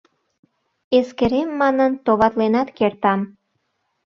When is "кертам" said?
2.77-3.21